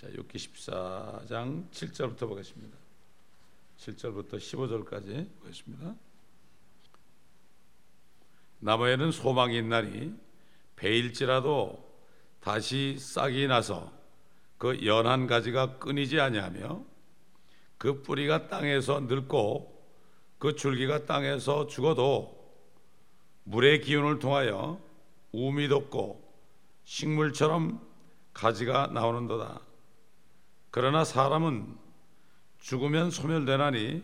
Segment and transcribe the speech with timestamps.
[0.00, 2.74] 자, 욥기 14장 7절부터 보겠습니다.
[3.76, 5.94] 7절부터 15절까지 보겠습니다.
[8.60, 10.14] 나무에는 소망이 있나니
[10.76, 11.86] 베일지라도
[12.40, 13.92] 다시 싹이 나서
[14.56, 16.82] 그 연한 가지가 끊이지 아니하며
[17.76, 19.84] 그 뿌리가 땅에서 늙고
[20.38, 22.54] 그 줄기가 땅에서 죽어도
[23.44, 24.80] 물의 기운을 통하여
[25.32, 26.26] 우미 돋고
[26.84, 27.86] 식물처럼
[28.32, 29.68] 가지가 나오는도다.
[30.70, 31.76] 그러나 사람은
[32.60, 34.02] 죽으면 소멸되나니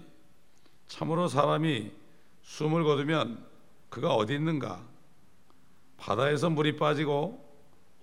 [0.88, 1.92] 참으로 사람이
[2.42, 3.44] 숨을 거두면
[3.88, 4.82] 그가 어디 있는가?
[5.96, 7.44] 바다에서 물이 빠지고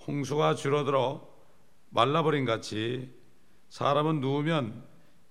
[0.08, 1.28] 홍수가 줄어들어
[1.90, 3.10] 말라버린 같이
[3.70, 4.84] 사람은 누우면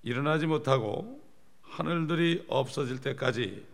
[0.03, 1.21] 일어나지 못하고
[1.61, 3.65] 하늘들이 없어질 때까지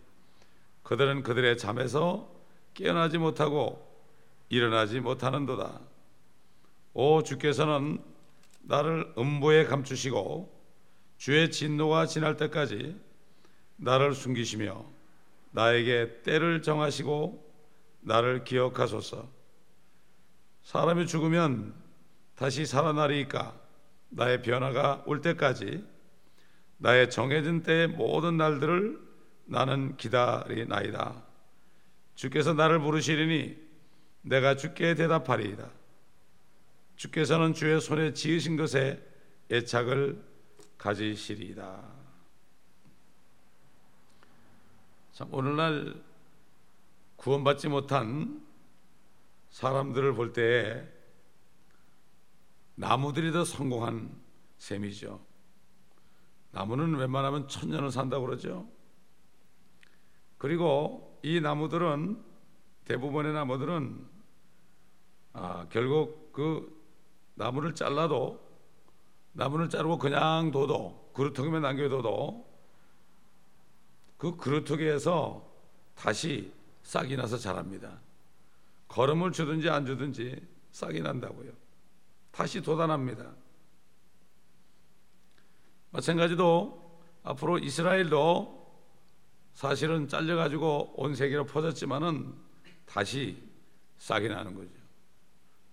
[0.84, 2.30] 그들은 그들의 잠에서
[2.74, 3.86] 깨어나지 못하고
[4.50, 5.80] 일어나지 못하는도다.
[6.94, 8.02] 오 주께서는
[8.62, 10.58] 나를 음보에 감추시고
[11.18, 13.00] 주의 진노가 지날 때까지
[13.78, 14.86] 나를 숨기시며
[15.52, 17.50] 나에게 때를 정하시고
[18.02, 19.28] 나를 기억하소서.
[20.64, 21.74] 사람이 죽으면
[22.36, 23.60] 다시 살아나리까
[24.10, 25.86] 나의 변화가 올 때까지
[26.78, 29.00] 나의 정해진 때의 모든 날들을
[29.46, 31.24] 나는 기다리나이다.
[32.16, 33.58] 주께서 나를 부르시리니
[34.22, 35.70] 내가 주께 대답하리이다.
[37.00, 39.02] 주께서는 주의 손에 지으신 것에
[39.50, 40.22] 애착을
[40.78, 41.82] 가지시리이다.
[45.14, 46.04] 참 오늘날
[47.16, 48.46] 구원받지 못한
[49.50, 50.86] 사람들을 볼 때에
[52.76, 54.14] 나무들이 더 성공한
[54.58, 55.26] 셈이죠.
[56.52, 58.70] 나무는 웬만하면 천년을 산다고 그러죠.
[60.38, 62.22] 그리고 이 나무들은
[62.84, 64.06] 대부분의 나무들은
[65.32, 66.79] 아, 결국 그
[67.40, 68.38] 나무를 잘라도
[69.32, 72.46] 나무를 자르고 그냥 둬도 그루터기만 남겨둬도
[74.18, 75.50] 그 그루터기에서
[75.96, 76.52] 다시
[76.84, 78.02] 싹이 나서 자랍니다.
[78.90, 81.54] 걸음을 주든지 안 주든지 싹이 난다고요.
[82.32, 83.32] 다시 돋아납니다.
[85.92, 88.60] 마찬가지로 앞으로 이스라엘도
[89.54, 92.34] 사실은 잘려가지고 온 세계로 퍼졌지만은
[92.86, 93.42] 다시
[93.98, 94.70] 싹이 나는 거죠.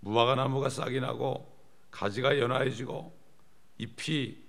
[0.01, 1.56] 무화과 나무가 싹이 나고
[1.97, 3.19] 가지가 연화해지고
[3.79, 4.45] 잎이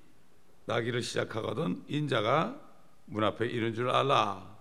[0.65, 2.61] 나기를 시작하거든 인자가
[3.05, 4.57] 문 앞에 이른 줄 알라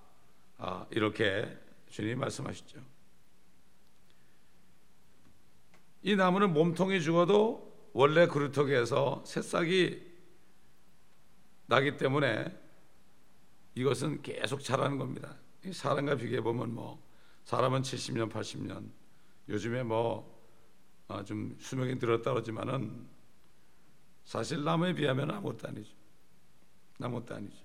[0.59, 1.59] 아, 이렇게
[1.91, 2.79] 주님이 말씀하셨죠.
[6.03, 10.01] 이 나무는 몸통이 죽어도 원래 그루터기에서 새싹이
[11.67, 12.57] 나기 때문에
[13.75, 15.37] 이것은 계속 자라는 겁니다.
[15.73, 17.05] 사람과 비교해 보면 뭐
[17.47, 18.89] 사람은 70년, 80년
[19.49, 20.36] 요즘에 뭐
[21.25, 23.06] 좀 아, 수명이 늘었다 그러지만은
[24.25, 25.94] 사실 나무에 비하면 아무것도 아니죠.
[27.00, 27.56] 아무것도 아니죠.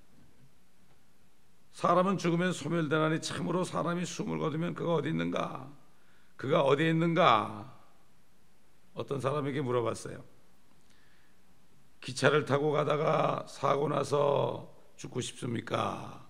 [1.73, 5.71] 사람은 죽으면 소멸되나니 참으로 사람이 숨을 거두면 그가 어디 있는가?
[6.35, 7.79] 그가 어디 있는가?
[8.93, 10.23] 어떤 사람에게 물어봤어요.
[12.01, 16.27] 기차를 타고 가다가 사고 나서 죽고 싶습니까?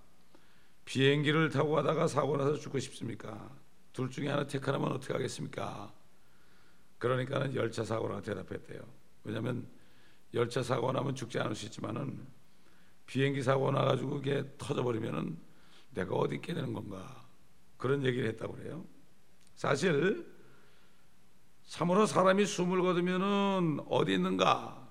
[0.85, 3.49] 비행기를 타고 가다가 사고 나서 죽고 싶습니까?
[3.93, 5.91] 둘 중에 하나 택하라면 어떻게 하겠습니까?
[7.01, 8.79] 그러니까는 열차 사고라고 대답했대요.
[9.23, 9.67] 왜냐하면
[10.35, 12.27] 열차 사고 나면 죽지 않을 수 있지만은
[13.07, 15.35] 비행기 사고 나가지고 그게 터져버리면은
[15.95, 17.25] 내가 어디 있게 되는 건가
[17.77, 18.85] 그런 얘기를 했다고 그래요.
[19.55, 20.31] 사실
[21.65, 24.87] 참으로 사람이 숨을 거두면은 어디 있는가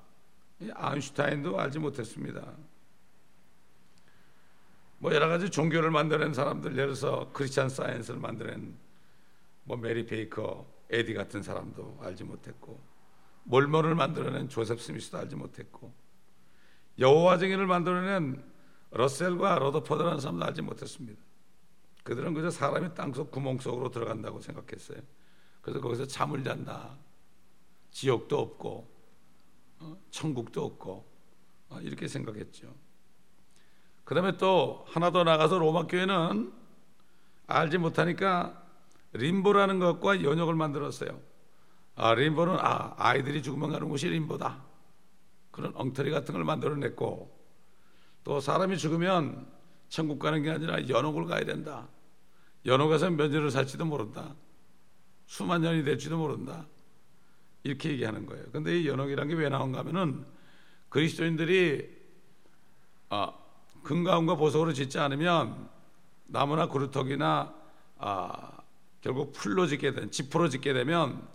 [0.75, 2.57] 아인슈타인도 알지 못했습니다.
[4.99, 8.77] 뭐 여러 가지 종교를 만들어낸 사람들 예를 들어서 크리스찬 사이언스를 만들어낸
[9.63, 12.81] 뭐 메리 베이커, 에디 같은 사람도 알지 못했고
[13.45, 15.93] 몰몬을 만들어낸 조셉 스미스도 알지 못했고
[16.99, 18.45] 여호와 증인을 만들어낸
[18.91, 21.21] 러셀과 러더퍼드라는 사람도 알지 못했습니다.
[22.03, 25.01] 그들은 그저 사람이 땅속 구멍 속으로 들어간다고 생각했어요.
[25.61, 26.97] 그래서 거기서 잠을 잔다.
[27.91, 28.91] 지옥도 없고
[29.81, 31.05] 어, 천국도 없고
[31.71, 32.75] 어, 이렇게 생각했죠.
[34.05, 36.53] 그 다음에 또 하나 더 나가서 로마 교회는
[37.47, 38.60] 알지 못하니까
[39.13, 41.21] 림보라는 것과 연역을 만들었어요.
[41.97, 44.65] 아, 림보는 아, 아이들이 죽으면 가는 곳이 림보다.
[45.51, 47.39] 그런 엉터리 같은 걸 만들어냈고
[48.25, 49.47] 또 사람이 죽으면
[49.89, 51.89] 천국 가는 게 아니라 연옥을 가야 된다.
[52.65, 54.35] 연옥에서 몇 년을 살지도 모른다.
[55.27, 56.67] 수만 년이 될지도 모른다.
[57.63, 58.45] 이렇게 얘기하는 거예요.
[58.53, 60.25] 근데 이 연옥이란 게 왜 나온가 하면은
[60.89, 61.99] 그리스도인들이
[63.09, 63.33] 아,
[63.83, 65.69] 금가운과 보석으로 짓지 않으면
[66.27, 67.55] 나무나 그루터기나
[67.99, 68.60] 아,
[69.01, 71.27] 결국 풀로 짓게 된 지프로 짓게 되면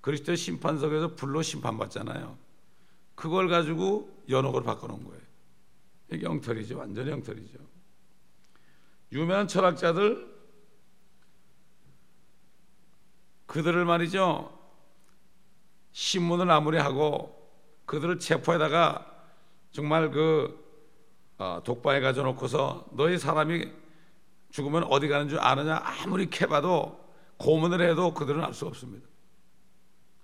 [0.00, 2.36] 그리스도의 심판석에서 불로 심판받잖아요.
[3.14, 5.20] 그걸 가지고 연옥으로 바꿔놓은 거예요.
[6.12, 6.78] 이게 엉터리죠.
[6.78, 7.58] 완전히 엉터리죠.
[9.12, 10.32] 유명한 철학자들
[13.46, 14.58] 그들을 말이죠.
[15.92, 17.38] 신문을 아무리 하고
[17.84, 19.06] 그들을 체포에다가
[19.72, 20.60] 정말 그
[21.38, 23.70] 어, 독방에 가져놓고서 너희 사람이
[24.52, 27.02] 죽으면 어디 가는 줄 아느냐 아무리 캐봐도
[27.38, 29.08] 고문을 해도 그들은 알 수가 없습니다.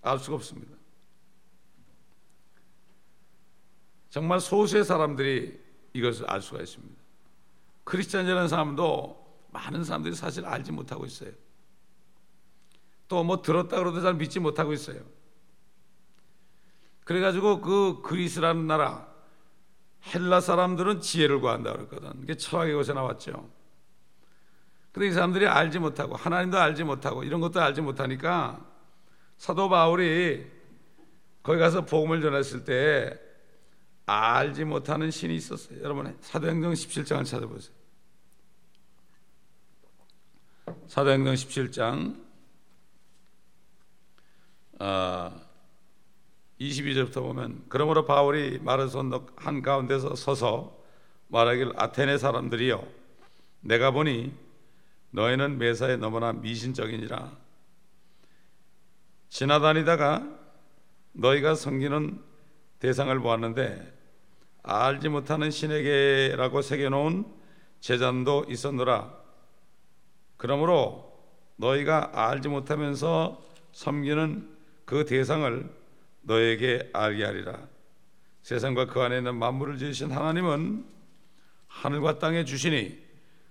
[0.03, 0.77] 알 수가 없습니다.
[4.11, 5.59] 정말 소수의 사람들이
[5.95, 6.95] 이것을 알 수가 있습니다.
[7.85, 11.33] 크리스찬이라는 사람도 많은 사람들이 사실 알지 못하고 있어요.
[13.09, 15.01] 또 뭐 들었다 그러도 잘 믿지 못하고 있어요.
[17.05, 19.09] 그래가지고 그 그리스라는 나라
[20.15, 22.23] 헬라 사람들은 지혜를 구한다 그랬거든.
[22.23, 23.58] 이게 철학의 것에 나왔죠.
[24.99, 28.59] 근데 이 사람들이 알지 못하고 하나님도 알지 못하고 이런 것도 알지 못하니까
[29.37, 30.45] 사도 바울이
[31.41, 33.17] 거기 가서 복음을 전했을 때
[34.07, 35.81] 알지 못하는 신이 있었어요.
[35.85, 37.73] 여러분 사도행전 17장을 찾아보세요.
[40.89, 42.21] 사도행전 17장
[44.81, 45.33] 아,
[46.61, 50.77] 22절부터 보면 그러므로 바울이 마르손 한 가운데서 서서
[51.29, 52.85] 말하길 아테네 사람들이여
[53.61, 54.48] 내가 보니
[55.11, 57.33] 너희는 매사에 너무나 미신적이니라
[59.29, 60.27] 지나다니다가
[61.13, 62.23] 너희가 섬기는
[62.79, 63.95] 대상을 보았는데
[64.63, 67.25] 알지 못하는 신에게라고 새겨놓은
[67.81, 69.13] 제잔도 있었노라
[70.37, 71.09] 그러므로
[71.57, 75.69] 너희가 알지 못하면서 섬기는 그 대상을
[76.23, 77.69] 너에게 알게 하리라.
[78.43, 80.87] 세상과 그 안에 있는 만물을 지으신 하나님은
[81.67, 83.08] 하늘과 땅에 주시니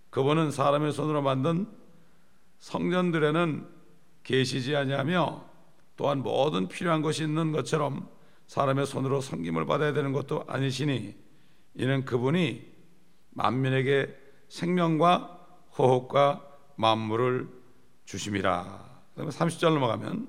[0.10, 1.68] 그분은 사람의 손으로 만든
[2.60, 3.68] 성전들에는
[4.24, 5.46] 계시지 아니하며
[5.96, 8.10] 또한 모든 필요한 것이 있는 것처럼
[8.48, 11.16] 사람의 손으로 섬김을 받아야 되는 것도 아니시니
[11.76, 12.66] 이는 그분이
[13.32, 14.16] 만민에게
[14.50, 15.38] 생명과
[15.78, 16.44] 호흡과
[16.76, 17.48] 만물을
[18.06, 18.88] 주심이라.
[19.12, 20.28] 그다음에 30절 넘어가면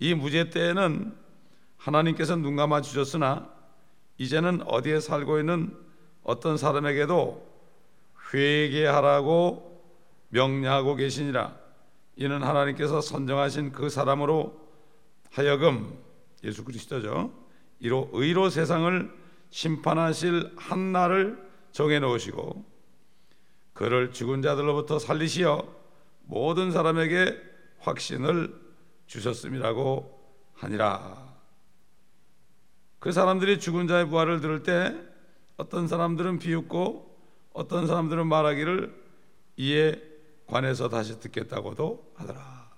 [0.00, 1.16] 이 무죄 때에는
[1.76, 3.50] 하나님께서 눈 감아 주셨으나
[4.18, 5.76] 이제는 어디에 살고 있는
[6.22, 7.55] 어떤 사람에게도
[8.32, 9.82] 회개하라고
[10.28, 11.56] 명령하고 계시니라.
[12.16, 14.58] 이는 하나님께서 선정하신 그 사람으로
[15.30, 15.98] 하여금
[16.44, 17.32] 예수 그리스도죠.
[17.78, 19.12] 이로 의로 세상을
[19.50, 22.64] 심판하실 한 날을 정해 놓으시고
[23.74, 25.66] 그를 죽은 자들로부터 살리시어
[26.24, 27.38] 모든 사람에게
[27.80, 28.58] 확신을
[29.06, 30.16] 주셨음이라고
[30.54, 31.26] 하니라.
[32.98, 34.96] 그 사람들이 죽은 자의 부활을 들을 때
[35.58, 37.05] 어떤 사람들은 비웃고
[37.56, 38.94] 어떤 사람들은 말하기를
[39.56, 40.02] 이에
[40.46, 42.70] 관해서 다시 듣겠다고도 하더라.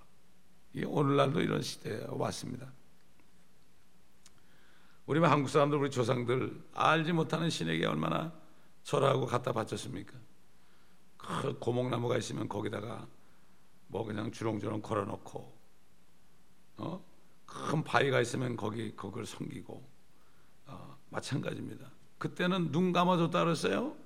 [0.86, 2.72] 오늘날도 이런 시대에 왔습니다.
[5.06, 8.32] 우리 한국 사람들 우리 조상들 알지 못하는 신에게 얼마나
[8.84, 10.16] 절하고 갖다 바쳤습니까?
[11.16, 13.08] 그 고목나무가 있으면 거기다가
[13.88, 15.58] 뭐 그냥 주렁주렁 걸어놓고
[16.76, 17.04] 어?
[17.46, 19.82] 큰 바위가 있으면 거기 그걸 섬기고
[21.10, 21.90] 마찬가지입니다.
[22.18, 23.96] 그때는 눈 감아줬다 그랬어요.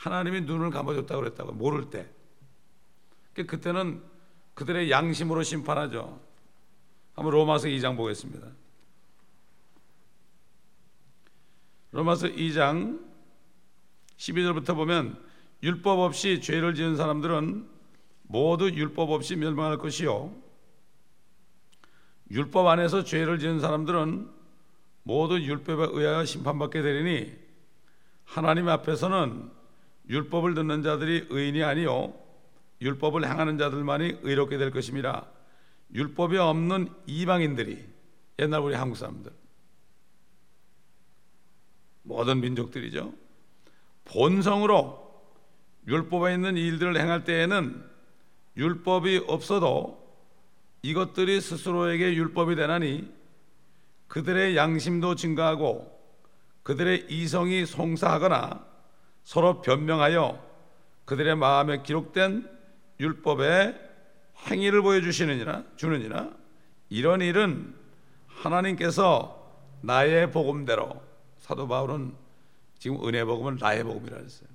[0.00, 2.08] 하나님이 눈을 감아줬다 그랬다고 모를 때.
[3.34, 4.02] 그러니까 그때는
[4.54, 6.18] 그들의 양심으로 심판하죠.
[7.12, 8.48] 한번 로마서 2장 보겠습니다.
[11.92, 12.98] 로마서 2장
[14.16, 15.22] 12절부터 보면
[15.62, 17.68] 율법 없이 죄를 지은 사람들은
[18.22, 20.34] 모두 율법 없이 멸망할 것이요
[22.30, 24.30] 율법 안에서 죄를 지은 사람들은
[25.02, 27.36] 모두 율법에 의하여 심판받게 되리니
[28.24, 29.59] 하나님 앞에서는
[30.10, 32.12] 율법을 듣는 자들이 의인이 아니요
[32.82, 35.26] 율법을 행하는 자들만이 의롭게 될 것입니다.
[35.94, 37.84] 율법이 없는 이방인들이
[38.40, 39.30] 옛날 우리 한국 사람들
[42.02, 43.12] 모든 민족들이죠.
[44.04, 45.10] 본성으로
[45.86, 47.84] 율법에 있는 일들을 행할 때에는
[48.56, 50.00] 율법이 없어도
[50.82, 53.12] 이것들이 스스로에게 율법이 되나니
[54.08, 56.00] 그들의 양심도 증가하고
[56.64, 58.69] 그들의 이성이 송사하거나
[59.24, 60.50] 서로 변명하여
[61.04, 62.48] 그들의 마음에 기록된
[62.98, 63.90] 율법의
[64.46, 66.30] 행위를 보여주시느니라 주느니라
[66.88, 67.74] 이런 일은
[68.26, 69.36] 하나님께서
[69.82, 71.02] 나의 복음대로
[71.38, 72.14] 사도 바울은
[72.78, 74.48] 지금 은혜 복음은 나의 복음이라 했어요.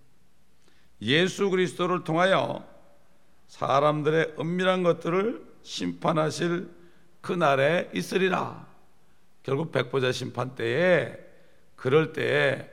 [1.02, 2.66] 예수 그리스도를 통하여
[3.48, 6.70] 사람들의 은밀한 것들을 심판하실
[7.22, 8.68] 그 날에 있으리라.
[9.44, 11.18] 결국 백보자 심판 때에
[11.76, 12.70] 그럴 때에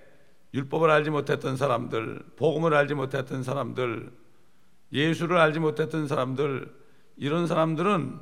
[0.55, 4.13] 율법을 알지 못했던 사람들, 복음을 알지 못했던 사람들,
[4.93, 6.73] 예수를 알지 못했던 사람들,
[7.17, 8.19] 이런 사람들은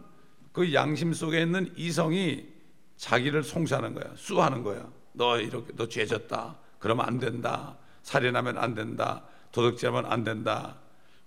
[0.53, 2.49] 그 양심 속에 있는 이성이
[2.97, 4.13] 자기를 송사하는 거야.
[4.15, 4.91] 수하는 거야.
[5.13, 6.59] 너 이렇게 너 죄졌다.
[6.79, 7.79] 그러면 안 된다.
[8.03, 9.25] 살인하면 안 된다.
[9.53, 10.79] 도둑질하면 안 된다.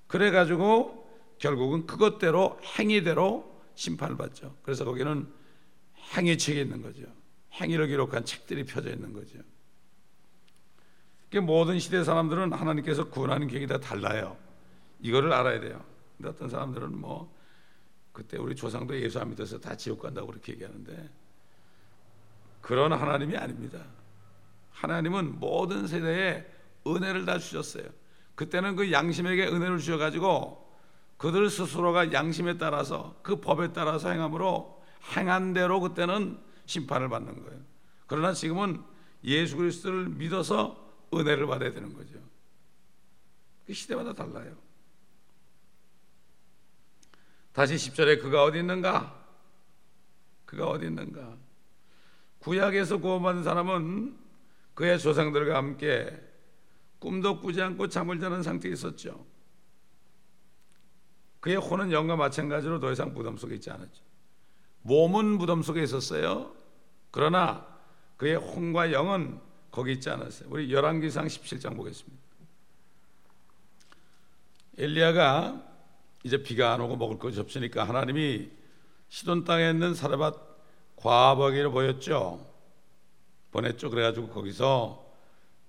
[0.07, 4.55] 그래 가지고 결국은 그것대로 행위대로 심판을 받죠.
[4.61, 5.27] 그래서 거기는
[6.15, 7.03] 행위책이 있는 거죠.
[7.53, 9.39] 행위를 기록한 책들이 펴져 있는 거죠.
[11.39, 14.37] 모든 시대 사람들은 하나님께서 구원하는 계획이 다 달라요.
[15.01, 15.83] 이거를 알아야 돼요.
[16.17, 17.33] 근데 어떤 사람들은 뭐
[18.11, 21.09] 그때 우리 조상도 예수 안 믿어서 다 지옥 간다고 그렇게 얘기하는데
[22.61, 23.79] 그런 하나님이 아닙니다.
[24.71, 26.45] 하나님은 모든 세대에
[26.87, 27.85] 은혜를 다 주셨어요.
[28.35, 30.63] 그때는 그 양심에게 은혜를 주셔가지고
[31.17, 34.81] 그들 스스로가 양심에 따라서 그 법에 따라서 행함으로
[35.15, 37.59] 행한 대로 그때는 심판을 받는 거예요.
[38.07, 38.81] 그러나 지금은
[39.23, 40.82] 예수 그리스도를 믿어서
[41.19, 42.19] 은혜를 받아야 되는 거죠.
[43.65, 44.55] 그 시대마다 달라요.
[47.53, 49.23] 다시 10절에 그가 어디 있는가?
[50.45, 51.37] 그가 어디 있는가?
[52.39, 54.17] 구약에서 구원받은 사람은
[54.73, 56.19] 그의 조상들과 함께
[56.99, 59.25] 꿈도 꾸지 않고 잠을 자는 상태에 있었죠.
[61.39, 64.01] 그의 혼은 영과 마찬가지로 더 이상 무덤 속에 있지 않았죠.
[64.81, 66.53] 몸은 무덤 속에 있었어요.
[67.11, 67.67] 그러나
[68.17, 69.39] 그의 혼과 영은
[69.73, 70.49] 거기 있지 않았어요.
[70.51, 72.21] 우리 열왕기상 17장 보겠습니다.
[74.77, 75.63] 엘리야가
[76.23, 78.51] 이제 비가 안 오고 먹을 것이 없으니까 하나님이
[79.09, 80.35] 시돈 땅에 있는 사르밧
[80.97, 82.47] 과부하기를 보였죠.
[83.49, 83.89] 보냈죠.
[83.89, 85.03] 그래가지고 거기서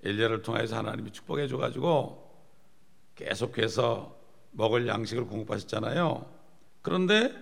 [0.02, 2.30] 엘리야를 통해서 하나님이 축복해 줘가지고
[3.14, 4.14] 계속해서
[4.50, 6.30] 먹을 양식을 공급하셨잖아요.
[6.82, 7.32] 그런데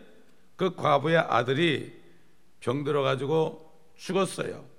[0.55, 2.01] 그 과부의 아들이
[2.61, 4.72] 병 들어가지고 죽었어요.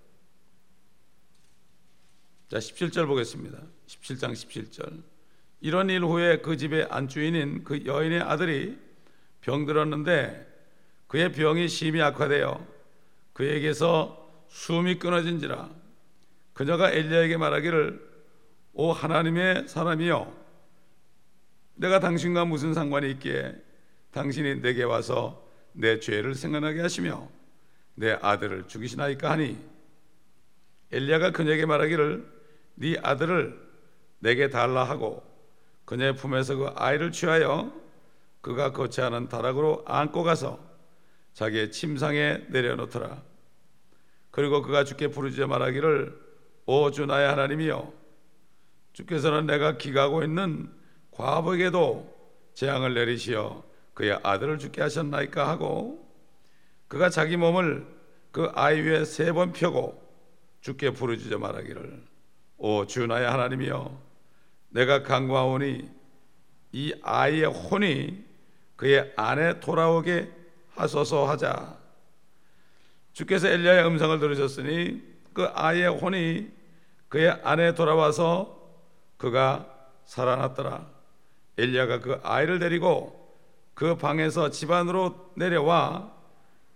[2.53, 3.57] 자, 17절 보겠습니다.
[3.87, 5.01] 17장 17절.
[5.61, 8.77] 이런 일 후에 그 집의 안주인인 그 여인의 아들이
[9.41, 10.45] 병들었는데
[11.07, 12.63] 그의 병이 심히 악화되어
[13.33, 15.67] 그에게서 숨이 끊어진지라
[16.53, 18.07] 그녀가 엘리야에게 말하기를
[18.73, 20.31] 오 하나님의 사람이여
[21.73, 23.55] 내가 당신과 무슨 상관이 있기에
[24.11, 27.27] 당신이 내게 와서 내 죄를 생각나게 하시며
[27.95, 29.57] 내 아들을 죽이시나이까 하니
[30.91, 32.42] 엘리야가 그녀에게 말하기를
[32.75, 33.59] 네 아들을
[34.19, 35.23] 내게 달라 하고
[35.85, 37.73] 그녀의 품에서 그 아이를 취하여
[38.41, 40.59] 그가 거치하는 다락으로 안고 가서
[41.33, 43.21] 자기의 침상에 내려놓더라.
[44.31, 46.21] 그리고 그가 주께 부르짖어 말하기를
[46.65, 47.93] 오 주 나의 하나님이여
[48.93, 50.71] 주께서는 내가 기가고 있는
[51.11, 52.13] 과부에게도
[52.53, 53.63] 재앙을 내리시어
[53.93, 56.07] 그의 아들을 죽게 하셨나이까 하고
[56.87, 57.85] 그가 자기 몸을
[58.31, 60.01] 그 아이 위에 세 번 펴고
[60.61, 62.12] 주께 부르짖어 말하기를
[62.65, 63.99] 오 주 나의 하나님이여
[64.69, 65.89] 내가 강구하오니
[66.71, 68.23] 이 아이의 혼이
[68.77, 70.31] 그의 안에 돌아오게
[70.73, 71.77] 하소서 하자.
[73.11, 75.03] 주께서 엘리야의 음성을 들으셨으니
[75.33, 76.47] 그 아이의 혼이
[77.09, 78.57] 그의 안에 돌아와서
[79.17, 79.67] 그가
[80.05, 80.87] 살아났더라.
[81.57, 83.37] 엘리야가 그 아이를 데리고
[83.73, 86.13] 그 방에서 집 안으로 내려와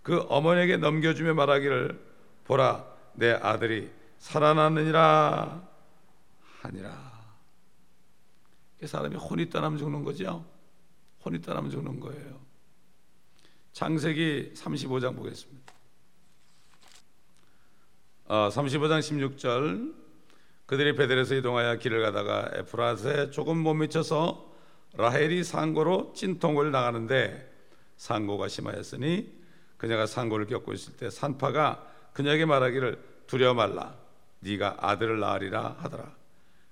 [0.02, 1.98] 그 어머니에게 넘겨주며 말하기를
[2.44, 5.67] 보라 내 아들이 살아났느니라
[6.60, 7.18] 하니라.
[8.84, 10.44] 사람이 혼이 떠나면 죽는 거죠.
[11.24, 12.40] 혼이 떠나면 죽는 거예요.
[13.72, 15.72] 창세기 35장 보겠습니다.
[18.26, 19.94] 어, 35장 16절
[20.66, 24.52] 그들이 베델에서 이동하여 길을 가다가 에프라스에 조금 못 미쳐서
[24.94, 27.50] 라헬이 상고로 찐통을 나가는데
[27.96, 29.32] 상고가 심하였으니
[29.76, 33.96] 그녀가 상고를 겪고 있을 때 산파가 그녀에게 말하기를 두려워 말라
[34.40, 36.17] 네가 아들을 낳으리라 하더라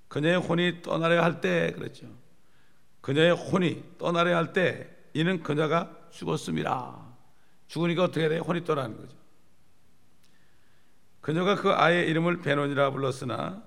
[0.09, 2.07] 그녀의 혼이 떠나려 할 때 그랬죠.
[3.01, 7.05] 그녀의 혼이 떠나려 할 때 이는 그녀가 죽었습니다.
[7.69, 8.39] 죽으니까 어떻게 돼?
[8.39, 9.17] 혼이 떠나는 거죠.
[11.21, 13.63] 그녀가 그 아이의 이름을 베논이라 불렀으나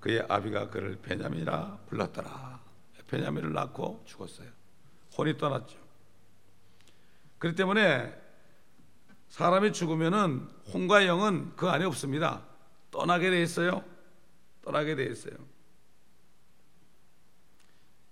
[0.00, 2.60] 그의 아비가 그를 베냐민이라 불렀더라.
[3.08, 4.48] 베냐민을 낳고 죽었어요.
[5.16, 5.78] 혼이 떠났죠.
[7.38, 8.14] 그렇기 때문에
[9.28, 12.42] 사람이 죽으면은 혼과 영은 그 안에 없습니다.
[12.90, 13.84] 떠나게 돼 있어요.
[14.62, 15.34] 떠나게 돼 있어요.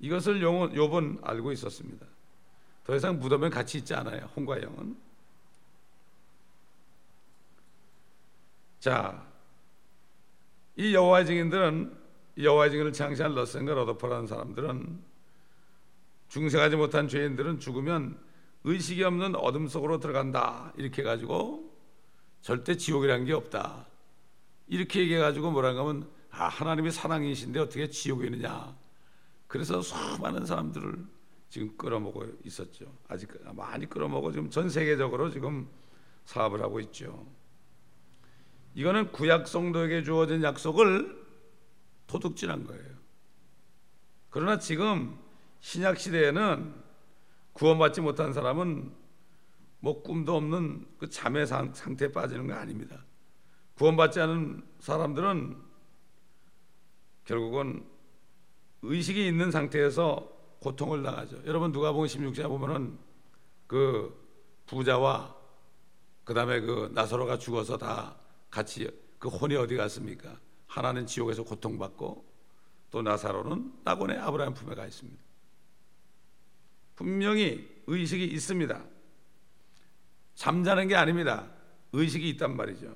[0.01, 2.07] 이것을 욥은 알고 있었습니다.
[2.85, 4.29] 더 이상 무덤에 같이 있지 않아요.
[4.35, 4.97] 홍과 영은.
[8.81, 9.27] 자,
[10.77, 11.99] 이 여호와의 증인들은
[12.39, 14.99] 여호와의 증인을 창시한 러센과 러더퍼라는 사람들은
[16.29, 18.19] 중생하지 못한 죄인들은 죽으면
[18.65, 21.71] 의식이 없는 어둠 속으로 들어간다 이렇게 가지고
[22.41, 23.87] 절대 지옥이라는 게 없다
[24.69, 28.75] 이렇게 얘기해 가지고 뭐라 하면 아 하나님이 사랑이신데 어떻게 지옥이 있느냐
[29.51, 31.05] 그래서 수많은 사람들을
[31.49, 32.97] 지금 끌어모고 있었죠.
[33.09, 35.69] 아직 많이 끌어모고 지금 전 세계적으로 지금
[36.25, 37.27] 사업을 하고 있죠.
[38.75, 41.27] 이거는 구약 성도에게 주어진 약속을
[42.07, 42.95] 도둑질한 거예요.
[44.31, 45.19] 그러나 지금
[45.59, 46.73] 신약 시대에는
[47.53, 48.95] 구원받지 못한 사람은
[49.81, 53.05] 뭐 꿈도 없는 그 잠의 상 태에 빠지는 거 아닙니다.
[53.75, 55.57] 구원받지 않은 사람들은
[57.25, 57.90] 결국은
[58.83, 61.43] 의식이 있는 상태에서 고통을 당하죠.
[61.47, 62.99] 여러분 누가복음 16장에 보면은
[63.67, 64.19] 그
[64.67, 65.37] 부자와
[66.25, 68.17] 그 다음에 그 나사로가 죽어서 다
[68.51, 70.39] 같이 그 혼이 어디 갔습니까?
[70.67, 72.25] 하나는 지옥에서 고통받고
[72.91, 75.21] 또 나사로는 낙원의 아브라함 품에 가 있습니다.
[76.97, 78.85] 분명히 의식이 있습니다.
[80.35, 81.51] 잠자는 게 아닙니다.
[81.93, 82.95] 의식이 있단 말이죠.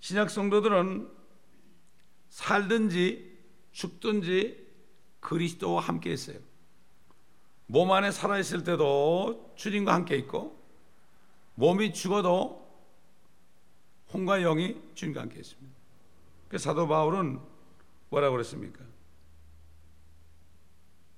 [0.00, 1.17] 신약 성도들은
[2.30, 3.38] 살든지
[3.72, 4.66] 죽든지
[5.20, 6.38] 그리스도와 함께 있어요.
[7.66, 10.58] 몸 안에 살아 있을 때도 주님과 함께 있고
[11.54, 12.66] 몸이 죽어도
[14.12, 15.76] 혼과 영이 주님과 함께 있습니다.
[16.48, 17.40] 그 사도 바울은
[18.08, 18.82] 뭐라고 그랬습니까?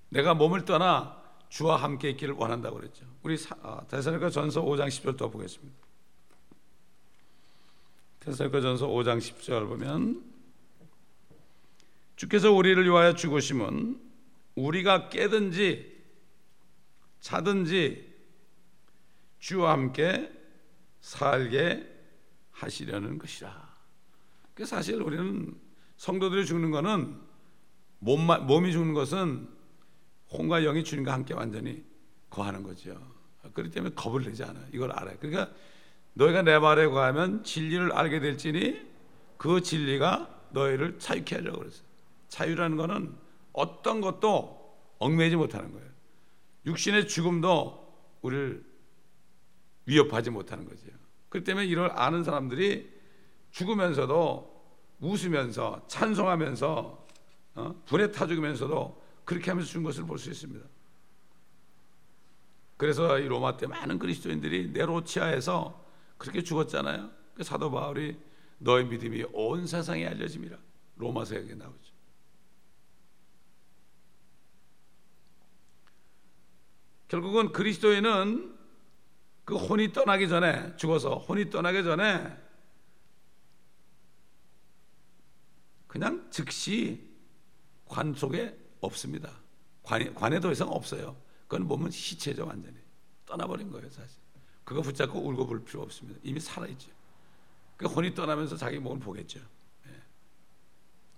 [0.08, 3.06] 내가 몸을 떠나 주와 함께 있기를 원한다고 그랬죠.
[3.22, 5.76] 우리 아, 대사니까 전서 5장 10절 더 보겠습니다.
[8.20, 10.29] 대사니까 전서 5장 10절 보면
[12.20, 13.98] 주께서 우리를 위하여 죽으심은
[14.54, 16.02] 우리가 깨든지
[17.20, 18.14] 자든지
[19.38, 20.30] 주와 함께
[21.00, 21.90] 살게
[22.50, 23.74] 하시려는 것이라.
[24.52, 25.58] 그 사실 우리는
[25.96, 27.18] 성도들이 죽는 것은
[28.00, 29.48] 몸이 죽는 것은
[30.30, 31.82] 혼과 영이 주님과 함께 완전히
[32.28, 33.00] 거하는 거죠.
[33.54, 34.66] 그렇기 때문에 겁을 내지 않아요.
[34.74, 35.16] 이걸 알아요.
[35.20, 35.50] 그러니까
[36.12, 38.78] 너희가 내 말에 거하면 진리를 알게 될지니
[39.38, 41.89] 그 진리가 너희를 자유케 하려고 그랬어요.
[42.30, 43.14] 자유라는 것은
[43.52, 44.58] 어떤 것도
[44.98, 45.86] 얽매이지 못하는 거예요.
[46.66, 48.64] 육신의 죽음도 우리를
[49.86, 50.86] 위협하지 못하는 거죠.
[51.28, 52.90] 그렇기 때문에 이걸 아는 사람들이
[53.50, 54.48] 죽으면서도
[55.00, 57.06] 웃으면서 찬송하면서
[57.56, 57.82] 어?
[57.86, 60.64] 불에 타 죽으면서도 그렇게 하면서 죽은 것을 볼 수 있습니다.
[62.76, 65.84] 그래서 이 로마 때 많은 그리스도인들이 네로치아에서
[66.16, 67.10] 그렇게 죽었잖아요.
[67.34, 68.16] 그 사도 바울이
[68.58, 70.56] 너의 믿음이 온 세상에 알려짐이라
[70.96, 71.89] 로마서에 나오죠.
[77.10, 78.56] 결국은 그리스도인은
[79.44, 82.38] 그 혼이 떠나기 전에 죽어서 혼이 떠나기 전에
[85.88, 87.04] 그냥 즉시
[87.84, 89.28] 관 속에 없습니다.
[89.82, 91.16] 관에, 관에 더 이상 없어요.
[91.48, 92.76] 그건 몸은 시체죠 완전히
[93.26, 94.20] 떠나버린 거예요 사실.
[94.62, 96.20] 그거 붙잡고 울고 불 필요 없습니다.
[96.22, 96.92] 이미 살아있죠.
[97.76, 99.40] 그 혼이 떠나면서 자기 몸을 보겠죠.
[99.88, 100.02] 예.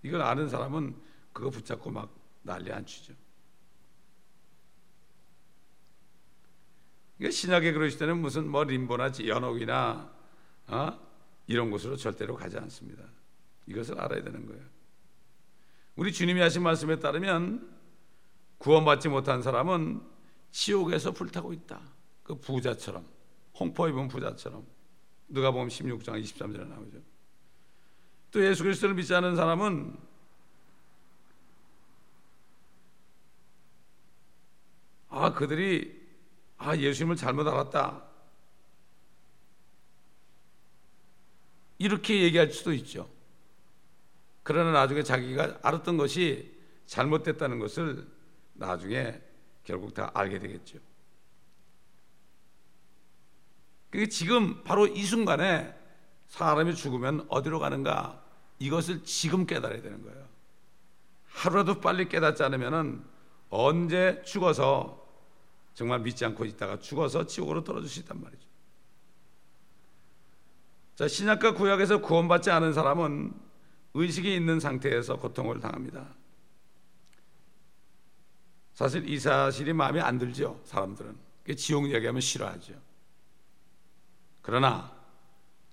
[0.01, 0.99] 이걸 아는 사람은
[1.33, 3.13] 그거 붙잡고 막 난리 안 치죠.
[3.13, 3.23] 그러니까
[7.21, 10.11] 신약에 그러실 때는 무슨 뭐 림보나 연옥이나
[10.67, 10.99] 어?
[11.47, 13.03] 이런 곳으로 절대로 가지 않습니다.
[13.67, 14.61] 이것을 알아야 되는 거예요.
[15.95, 17.69] 우리 주님이 하신 말씀에 따르면
[18.57, 20.01] 구원받지 못한 사람은
[20.51, 21.81] 지옥에서 불타고 있다.
[22.23, 23.05] 그 부자처럼
[23.59, 24.65] 홍포 입은 부자처럼
[25.27, 26.99] 누가 보면 16장 23절에 나오죠.
[28.31, 29.95] 또 예수 그리스도를 믿지 않은 사람은
[35.09, 36.02] 아 그들이
[36.63, 38.01] 아, 예수님을 잘못 알았다.
[41.77, 43.09] 이렇게 얘기할 수도 있죠.
[44.43, 48.07] 그러나 나중에 자기가 알았던 것이 잘못됐다는 것을
[48.53, 49.21] 나중에
[49.65, 50.79] 결국 다 알게 되겠죠.
[53.89, 55.75] 그게 지금 바로 이 순간에
[56.29, 58.23] 사람이 죽으면 어디로 가는가
[58.59, 60.29] 이것을 지금 깨달아야 되는 거예요.
[61.27, 63.05] 하루라도 빨리 깨닫지 않으면
[63.49, 65.02] 언제 죽어서
[65.73, 67.63] 정말 믿지 않고 있다가 죽어서 지옥으로
[68.01, 68.47] 있단 말이죠.
[70.95, 73.33] 자, 신약과 구약에서 구원받지 않은 사람은
[73.95, 76.13] 의식이 있는 상태에서 고통을 당합니다.
[78.73, 81.15] 사실 이 사실이 마음에 안 들죠, 사람들은.
[81.57, 82.73] 지옥 얘기하면 싫어하죠.
[84.41, 84.95] 그러나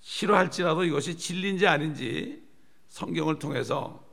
[0.01, 2.47] 싫어할지라도 이것이 진리인지 아닌지
[2.89, 4.05] 성경을 통해서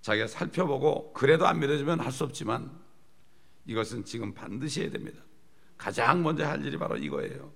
[0.00, 2.81] 자기가 살펴보고 그래도 안 믿어지면 할 수 없지만
[3.66, 5.22] 이것은 지금 반드시 해야 됩니다.
[5.76, 7.52] 가장 먼저 할 일이 바로 이거예요.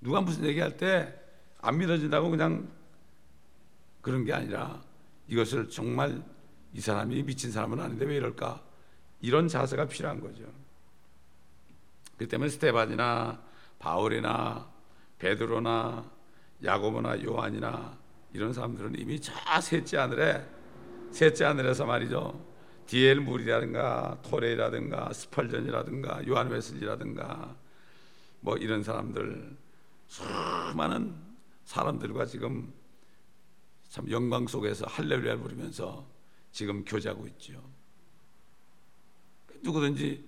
[0.00, 1.26] 누가 무슨 얘기할 때
[1.66, 2.70] 안 믿어진다고 그냥
[4.00, 4.80] 그런 게 아니라
[5.26, 6.22] 이것을 정말
[6.72, 8.62] 이 사람이 미친 사람은 아닌데 왜 이럴까?
[9.20, 10.44] 이런 자세가 필요한 거죠.
[12.16, 13.42] 그 때문에 스테반이나
[13.80, 14.70] 바울이나
[15.18, 16.08] 베드로나
[16.62, 17.98] 야고보나 요한이나
[18.32, 20.46] 이런 사람들은 이미 저 셋째 하늘에
[21.10, 22.45] 셋째 하늘에서 말이죠.
[22.86, 27.54] 디엘 물이라든가 토레라든가 스펄전이라든가 요한 웨슬리라든가
[28.40, 29.56] 뭐 이런 사람들
[30.08, 31.14] 수많은
[31.64, 32.72] 사람들과 지금
[33.88, 36.06] 참 영광 속에서 할렐루야 부르면서
[36.52, 37.60] 지금 교제하고 있죠.
[39.62, 40.24] 누구든지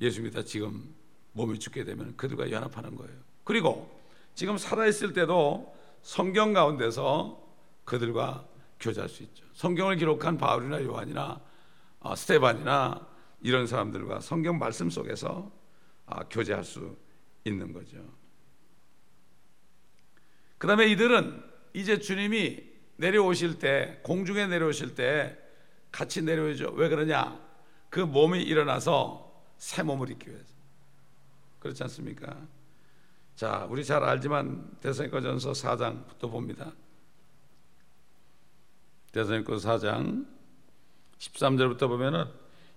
[0.00, 0.94] 예수 믿다 지금
[1.32, 3.14] 몸이 죽게 되면 그들과 연합하는 거예요.
[3.44, 3.98] 그리고
[4.34, 7.42] 지금 살아있을 때도 성경 가운데서
[7.84, 8.46] 그들과
[8.78, 9.44] 교제할 수 있죠.
[9.54, 11.47] 성경을 기록한 바울이나 요한이나 어,
[12.14, 13.06] 스테반이나
[13.40, 15.50] 이런 사람들과 성경 말씀 속에서
[16.06, 16.96] 아, 교제할 수
[17.44, 17.98] 있는 거죠.
[20.58, 21.42] 그 다음에 이들은
[21.74, 25.38] 이제 주님이 내려오실 때, 공중에 내려오실 때
[25.92, 26.72] 같이 내려오죠.
[26.72, 27.40] 왜 그러냐?
[27.90, 30.52] 그 몸이 일어나서 새 몸을 입기 위해서.
[31.60, 32.36] 그렇지 않습니까?
[33.36, 36.72] 자, 우리 잘 알지만 대선거전서 4장부터 봅니다.
[39.12, 40.37] 대선거전서 4장
[41.18, 42.24] 13절부터 보면은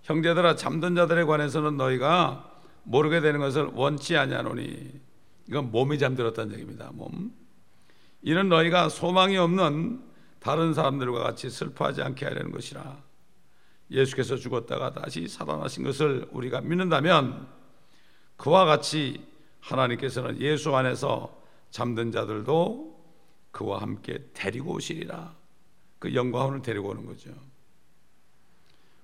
[0.04, 2.52] 형제들아 잠든 자들에 관해서는 너희가
[2.84, 5.00] 모르게 되는 것을 원치 아니하노니
[5.48, 6.90] 이건 몸이 잠들었다는 얘기입니다.
[6.94, 7.32] 몸.
[8.22, 10.02] 이는 너희가 소망이 없는
[10.40, 13.04] 다른 사람들과 같이 슬퍼하지 않게 하려는 것이라.
[13.92, 17.48] 예수께서 죽었다가 다시 살아나신 것을 우리가 믿는다면
[18.38, 19.28] 그와 같이
[19.60, 23.00] 하나님께서는 예수 안에서 잠든 자들도
[23.52, 25.36] 그와 함께 데리고 오시리라.
[26.00, 27.32] 그 영광을 데리고 오는 거죠.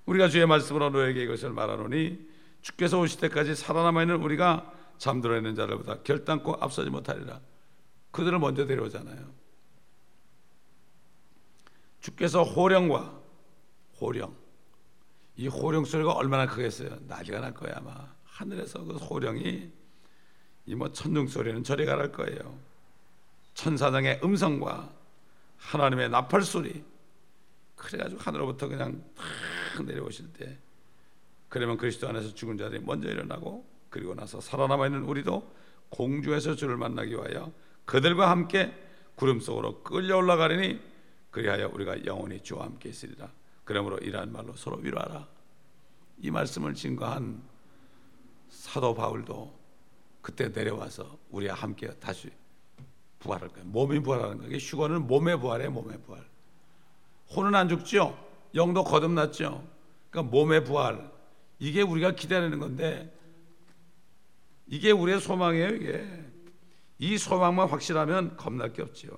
[0.08, 2.28] 우리가 주의 말씀으로 너에게 이것을 말하노니
[2.62, 7.39] 주께서 오실 때까지 살아남아 있는 우리가 잠들어 있는 자들보다 결단코 앞서지 못하리라.
[8.12, 9.32] 그들을 먼저 데려오잖아요.
[12.02, 13.22] 주께서 호령과
[14.00, 14.36] 호령
[15.36, 16.98] 이 호령 소리가 얼마나 크겠어요.
[17.08, 17.93] 난리가 날 거야 아마
[18.24, 19.72] 하늘에서 그 호령이
[20.67, 22.60] 이 뭐 천둥 소리는 저리 가랄 거예요.
[23.54, 24.93] 천사장의 음성과
[25.58, 26.84] 하나님의 나팔 소리
[27.76, 29.02] 그래가지고 하늘로부터 그냥
[29.77, 30.57] 탁 내려오실 때
[31.49, 35.55] 그러면 그리스도 안에서 죽은 자들이 먼저 일어나고 그리고 나서 살아남아 있는 우리도
[35.89, 37.51] 공주에서 주를 만나기 위하여
[37.85, 38.73] 그들과 함께
[39.15, 40.79] 구름 속으로 끌려 올라가리니
[41.31, 43.31] 그리하여 우리가 영원히 주와 함께 있으리라.
[43.63, 45.27] 그러므로 이러한 말로 서로 위로하라.
[46.19, 47.41] 이 말씀을 증거한
[48.49, 49.57] 사도 바울도
[50.21, 52.29] 그때 내려와서 우리와 함께 다시
[53.19, 53.65] 부활할 거예요.
[53.67, 54.57] 몸이 부활하는 거예요.
[54.57, 56.25] 휴거는 몸의 부활에 몸의 부활.
[57.29, 58.26] 혼은 안 죽죠.
[58.55, 59.67] 영도 거듭났죠.
[60.10, 61.12] 그러니까 몸의 부활.
[61.60, 63.13] 이게 우리가 기다리는 건데
[64.67, 65.69] 이게 우리의 소망이에요.
[65.69, 66.25] 이게
[66.99, 69.10] 이 소망만 확실하면 겁날 게 없죠.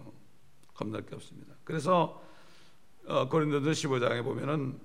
[0.73, 1.53] 겁날 게 없습니다.
[1.63, 2.21] 그래서
[3.07, 4.79] 어, 고린도서 15장에 보면은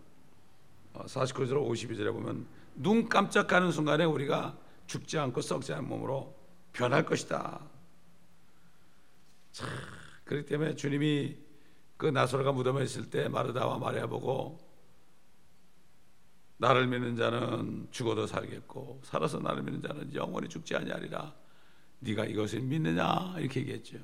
[0.95, 6.35] 49절 어, 52절에 보면 눈 깜짝하는 순간에 우리가 죽지 않고 썩지 않은 몸으로
[6.73, 7.61] 변할 것이다.
[9.53, 9.67] 자,
[10.25, 11.37] 그렇기 때문에 주님이
[11.97, 14.59] 그 나사로가 무덤에 있을 때 마르다와 마리아 보고
[16.57, 21.35] 나를 믿는 자는 죽어도 살겠고 살아서 나를 믿는 자는 영원히 죽지 아니하리라.
[22.01, 23.99] 네가 이것을 믿느냐 이렇게 얘기했죠.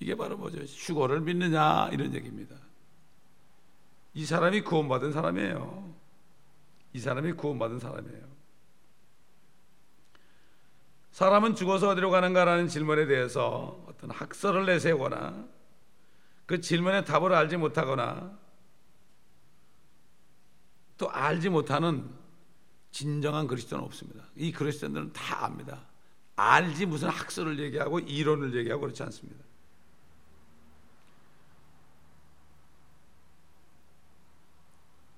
[0.00, 0.58] 이게 바로 뭐죠?
[0.58, 2.56] 휴거를 믿느냐 이런 얘기입니다.
[4.14, 5.94] 이 사람이 구원받은 사람이에요.
[6.92, 8.37] 이 사람이 구원받은 사람이에요.
[11.10, 15.46] 사람은 죽어서 어디로 가는가라는 질문에 대해서 어떤 학설을 내세우거나
[16.46, 18.38] 그 질문에 답을 알지 못하거나
[20.96, 22.10] 또 알지 못하는
[22.90, 24.24] 진정한 그리스도는 없습니다.
[24.34, 25.86] 이 그리스도인들은 다 압니다.
[26.36, 29.44] 알지 무슨 학설을 얘기하고 이론을 얘기하고 그렇지 않습니다.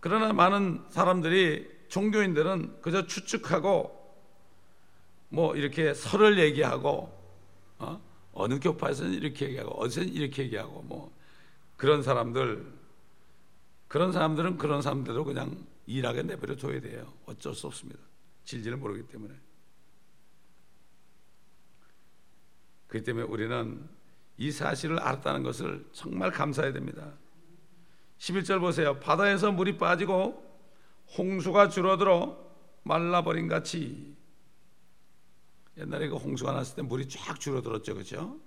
[0.00, 3.99] 그러나 많은 사람들이 종교인들은 그저 추측하고
[5.30, 7.18] 뭐 이렇게 설을 얘기하고
[7.78, 8.00] 어?
[8.32, 11.16] 어느 교파에서는 이렇게 얘기하고 어디서는 이렇게 얘기하고 뭐
[11.76, 12.80] 그런 사람들
[13.88, 17.12] 그런 사람들은 그런 사람들로 그냥 일하게 내버려 둬야 돼요.
[17.26, 18.00] 어쩔 수 없습니다.
[18.44, 19.34] 질질을 모르기 때문에.
[22.86, 23.88] 그렇기 때문에 우리는
[24.36, 27.12] 이 사실을 알았다는 것을 정말 감사해야 됩니다.
[28.18, 28.98] 11절 보세요.
[29.00, 30.44] 바다에서 물이 빠지고
[31.16, 32.38] 홍수가 줄어들어
[32.82, 34.14] 말라버린 같이
[35.80, 38.38] 옛날에 그 홍수가 났을 때 물이 쫙 줄어들었죠, 그렇죠?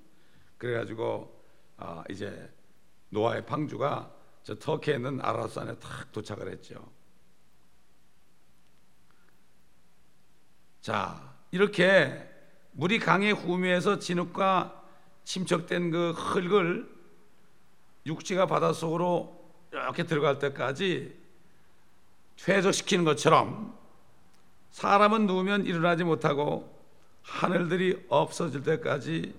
[0.58, 1.43] 그래가지고
[1.78, 2.52] 아, 이제
[3.10, 6.91] 노아의 방주가 저 터키에 있는 아라산에 탁 도착을 했죠.
[10.82, 12.30] 자, 이렇게
[12.74, 14.84] 물이 강의 후미에서 진흙과
[15.24, 16.91] 침척된 그 흙을
[18.06, 19.41] 육지가 바닷속으로
[19.72, 21.17] 이렇게 들어갈 때까지
[22.38, 23.78] 퇴적시키는 것처럼
[24.72, 26.83] 사람은 누우면 일어나지 못하고
[27.23, 29.33] 하늘들이 없어질 때까지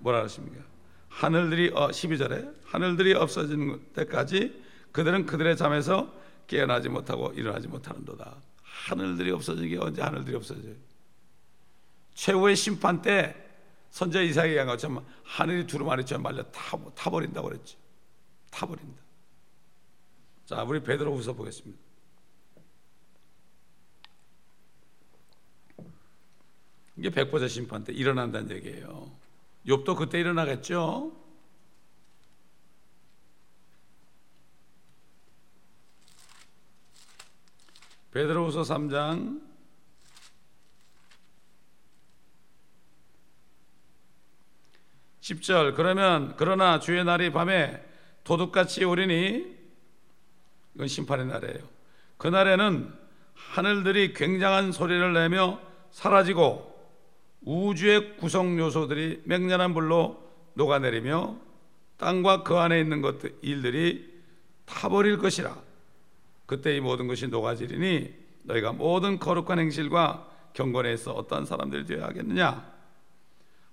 [0.00, 0.64] 뭐라 하십니까?
[1.08, 4.62] 하늘들이 어, 12절에 하늘들이 없어지는 때까지
[4.92, 6.12] 그들은 그들의 잠에서
[6.46, 8.36] 깨어나지 못하고 일어나지 못하는도다.
[8.62, 10.74] 하늘들이 없어지는 게 언제 하늘들이 없어져요?
[12.14, 13.36] 최후의 심판 때
[13.90, 17.78] 선자 이삭이 한 것처럼 하늘이 두루마리처럼 말려 타, 타버린다고 그랬죠.
[18.50, 19.00] 타버린다.
[20.46, 21.78] 자, 우리 베드로 후서 보겠습니다.
[27.00, 29.10] 이게 백보자 심판 때 일어난다는 얘기예요.
[29.66, 31.16] 욥도 그때 일어나겠죠.
[38.10, 39.40] 베드로후서 3장
[45.22, 47.82] 10절 그러면 그러나 주의 날이 밤에
[48.24, 49.56] 도둑같이 오리니
[50.74, 51.66] 이건 심판의 날이에요.
[52.18, 52.92] 그 날에는
[53.32, 55.58] 하늘들이 굉장한 소리를 내며
[55.92, 56.69] 사라지고
[57.42, 60.22] 우주의 구성 요소들이 맹렬한 불로
[60.54, 61.36] 녹아내리며
[61.96, 64.10] 땅과 그 안에 있는 것들 일들이
[64.66, 65.56] 타버릴 것이라.
[66.46, 72.70] 그때 이 모든 것이 녹아지리니 너희가 모든 거룩한 행실과 경건에서 어떠한 사람들이 되어야 하겠느냐?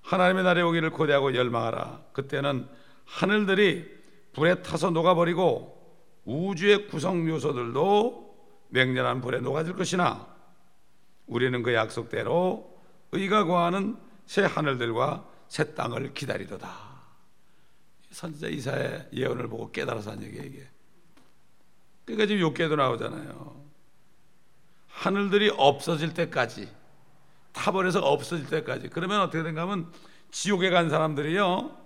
[0.02, 2.02] 하나님의 날에 오기를 고대하고 열망하라.
[2.14, 2.68] 그때는
[3.06, 3.98] 하늘들이
[4.34, 5.76] 불에 타서 녹아버리고
[6.26, 8.36] 우주의 구성 요소들도
[8.70, 10.28] 맹렬한 불에 녹아질 것이나
[11.26, 12.77] 우리는 그 약속대로
[13.18, 16.88] 의가 거하는 새 하늘들과 새 땅을 기다리도다.
[18.12, 20.68] 선지자 이사의 예언을 보고 깨달아서 한 얘기예요, 이게.
[22.06, 23.68] 그러니까 지금 욕계도 나오잖아요.
[24.88, 26.70] 하늘들이 없어질 때까지
[27.52, 29.92] 타버려서 없어질 때까지 그러면 어떻게 된가 하면
[30.32, 31.78] 지옥에 간 사람들이요.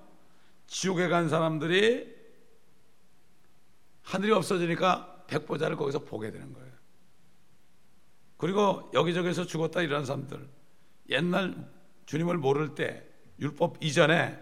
[0.67, 2.15] 지옥에 간 사람들이
[4.04, 6.72] 하늘이 없어지니까 백보자를 거기서 보게 되는 거예요.
[8.38, 10.48] 그리고 여기저기서 죽었다 이런 사람들
[11.12, 11.69] 옛날
[12.06, 13.06] 주님을 모를 때
[13.39, 14.38] 율법 이전에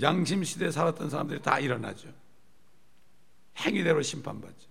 [0.00, 2.08] 양심 시대에 살았던 사람들이 다 일어나죠.
[3.58, 4.68] 행위대로 심판받죠.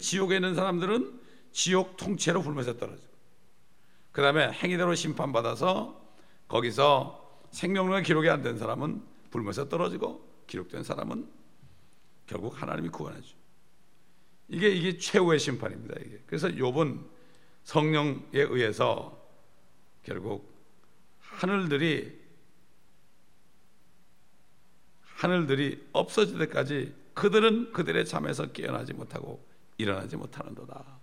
[0.00, 1.20] 지옥에 있는 사람들은
[1.52, 3.02] 지옥 통째로 굶어서 떨어져.
[4.12, 6.00] 그 다음에 행위대로 심판받아서
[6.48, 11.28] 거기서 생명력의 기록이 안 된 사람은 불면서 떨어지고 기록된 사람은
[12.26, 13.36] 결국 하나님이 구원하죠.
[14.48, 15.94] 이게 이게 최후의 심판입니다.
[16.00, 16.22] 이게.
[16.26, 17.04] 그래서 욥은
[17.64, 19.19] 성령에 의해서
[20.02, 20.50] 결국
[21.20, 22.20] 하늘들이
[25.02, 29.44] 하늘들이 없어질 때까지 그들은 그들의 잠에서 깨어나지 못하고
[29.76, 30.98] 일어나지 못하는도다.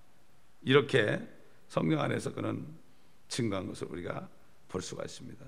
[0.64, 1.22] 이렇게
[1.68, 2.66] 성령 안에서 그는
[3.28, 4.28] 증거한 것을 우리가
[4.68, 5.46] 볼 수가 있습니다.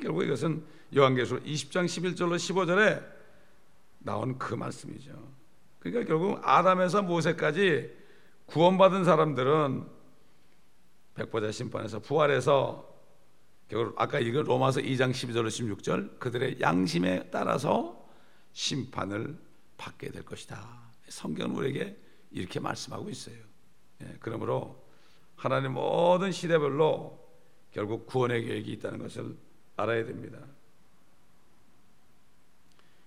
[0.00, 0.64] 결국 이것은
[0.96, 3.04] 요한계시록 20장 11절로 15절에
[3.98, 5.12] 나온 그 말씀이죠.
[5.80, 7.90] 그러니까 결국 아담에서 모세까지
[8.46, 9.86] 구원받은 사람들은
[11.14, 12.92] 백보자 심판에서 부활해서
[13.68, 18.08] 결국 아까 이거 로마서 2장 12절로 16절 그들의 양심에 따라서
[18.52, 19.38] 심판을
[19.76, 20.84] 받게 될 것이다.
[21.08, 21.96] 성경은 우리에게
[22.30, 23.36] 이렇게 말씀하고 있어요.
[24.02, 24.84] 예, 그러므로
[25.36, 27.22] 하나님 모든 시대별로
[27.70, 29.36] 결국 구원의 계획이 있다는 것을
[29.76, 30.38] 알아야 됩니다.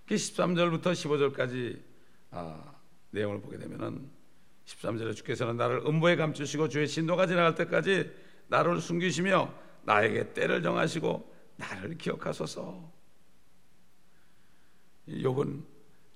[0.06, 1.80] 13절부터 15절까지
[2.30, 2.74] 아,
[3.10, 4.10] 내용을 보게 되면은
[4.68, 8.12] 13절에 주께서는 나를 음보에 감추시고 주의 진도가 지나갈 때까지
[8.48, 9.52] 나를 숨기시며
[9.84, 12.92] 나에게 때를 정하시고 나를 기억하소서.
[15.08, 15.64] 욥은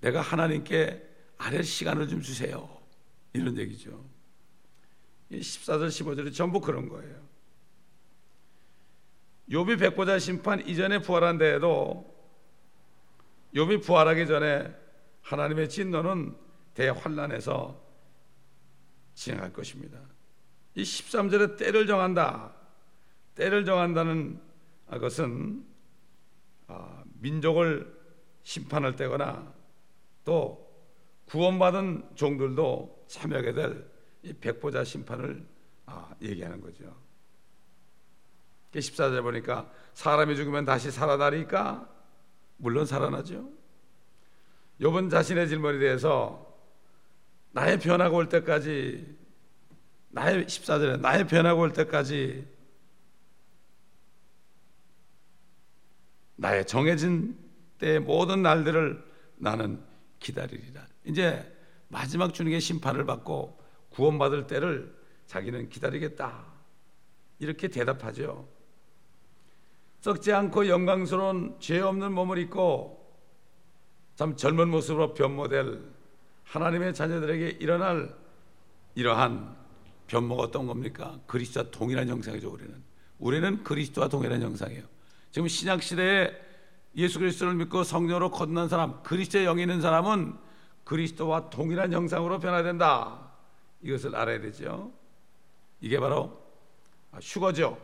[0.01, 1.03] 내가 하나님께
[1.39, 2.69] 아랠 시간을 좀 주세요.
[3.33, 4.05] 이런 얘기죠.
[5.31, 7.23] 14절 15절이 전부 그런 거예요.
[9.49, 12.13] 욥이 백보자 심판 이전에 부활한 데에도
[13.55, 14.75] 욥이 부활하기 전에
[15.23, 16.37] 하나님의 진노는
[16.75, 17.92] 대환란에서
[19.15, 19.99] 진행할 것입니다.
[20.75, 22.55] 이 13절에 때를 정한다.
[23.35, 24.41] 때를 정한다는
[24.89, 25.65] 것은
[26.67, 28.01] 아, 민족을
[28.43, 29.53] 심판할 때거나
[30.25, 30.71] 또
[31.27, 33.91] 구원받은 종들도 참여하게 될
[34.41, 35.47] 백보자 심판을
[35.87, 36.95] 아, 얘기하는 거죠.
[38.73, 41.89] 14절 보니까 사람이 죽으면 다시 살아나리까?
[42.57, 43.51] 물론 살아나죠.
[44.81, 46.52] 요번 자신의 질문에 대해서
[47.53, 49.17] 나의 변화가 올 때까지
[50.09, 52.47] 나의 14절에 나의 변화가 올 때까지
[56.37, 57.39] 나의 정해진
[57.79, 59.03] 때의 모든 날들을
[59.37, 59.83] 나는
[60.19, 60.87] 기다리리라.
[61.05, 61.51] 이제
[61.89, 63.59] 마지막 주님의 심판을 받고
[63.91, 64.95] 구원받을 때를
[65.27, 66.45] 자기는 기다리겠다.
[67.39, 68.49] 이렇게 대답하죠.
[70.01, 73.03] 썩지 않고 영광스러운 죄 없는 몸을 입고
[74.17, 75.81] 참 젊은 모습으로 변모될
[76.53, 78.15] 하나님의 자녀들에게 일어날
[78.95, 79.57] 이러한
[80.07, 81.19] 변모가 어떤 겁니까?
[81.27, 82.75] 그리스도와 동일한 형상이죠, 우리는.
[83.19, 84.83] 우리는 그리스도와 동일한 형상이에요.
[85.31, 86.31] 지금 신약 시대에
[86.97, 90.37] 예수 그리스도를 믿고 성령으로 거듭난 사람, 그리스도의 영이 있는 사람은
[90.85, 93.33] 그리스도와 동일한 형상으로 변화된다.
[93.81, 94.93] 이것을 알아야 되죠.
[95.81, 96.39] 이게 바로
[97.19, 97.81] 휴거죠.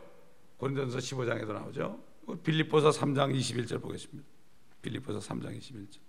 [0.57, 1.99] 고린도전서 15장에도 나오죠.
[2.43, 4.29] 빌립보서 3장 21절 보겠습니다.
[4.83, 6.08] 빌립보서 3장 21절.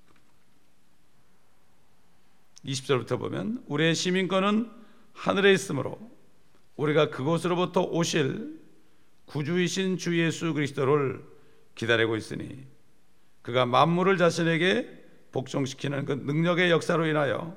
[2.65, 4.71] 20절부터 보면 우리의 시민권은
[5.13, 5.99] 하늘에 있으므로
[6.77, 8.61] 우리가 그곳으로부터 오실
[9.27, 11.25] 구주이신 주 예수 그리스도를
[11.75, 12.67] 기다리고 있으니
[13.43, 14.99] 그가 만물을 자신에게
[15.33, 17.57] 복종시키는 그 능력의 역사로 인하여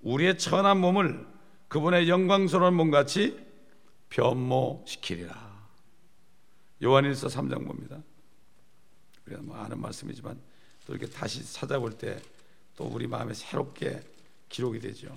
[0.00, 1.26] 우리의 천한 몸을
[1.68, 3.38] 그분의 영광스러운 몸같이
[4.08, 5.46] 변모시키리라.
[6.82, 8.02] 요한일서 3장 봅니다.
[9.26, 10.40] 우리가 뭐 아는 말씀이지만
[10.86, 12.20] 또 이렇게 다시 찾아볼 때
[12.76, 14.02] 또 우리 마음에 새롭게
[14.48, 15.16] 기록이 되죠.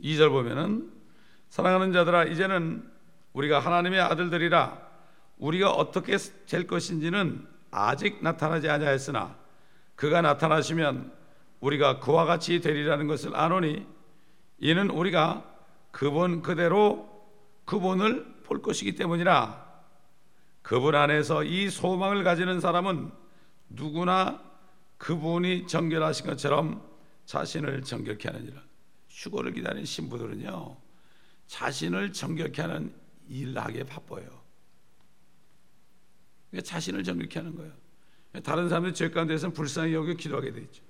[0.00, 0.92] 2절 보면은
[1.50, 2.88] 사랑하는 자들아 이제는
[3.32, 4.86] 우리가 하나님의 아들들이라
[5.38, 6.16] 우리가 어떻게
[6.48, 9.36] 될 것인지는 아직 나타나지 아니하였으나
[9.94, 11.12] 그가 나타나시면
[11.60, 13.86] 우리가 그와 같이 되리라는 것을 아노니
[14.58, 15.44] 이는 우리가
[15.90, 17.08] 그분 그대로
[17.64, 19.66] 그분을 볼 것이기 때문이라
[20.62, 23.10] 그분 안에서 이 소망을 가지는 사람은
[23.68, 24.47] 누구나
[24.98, 26.86] 그분이 정결하신 것처럼
[27.24, 28.62] 자신을 정결케 하느니라
[29.08, 30.76] 휴거를 기다리는 신부들은요
[31.46, 32.94] 자신을 정결케 하는
[33.28, 34.26] 일하기에 바빠요.
[36.62, 37.72] 자신을 정결케 하는 거예요.
[38.42, 40.82] 다른 사람들 죄 가운데서는 불쌍히 여겨 기도하게 돼 있죠.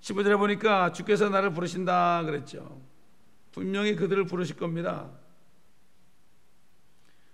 [0.00, 2.80] 15절에 보니까 주께서 나를 부르신다 그랬죠.
[3.52, 5.10] 분명히 그들을 부르실 겁니다.